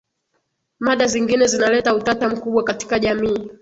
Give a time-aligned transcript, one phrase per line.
[0.79, 3.51] mada zingine zinaleta utata mkubwa katika jamii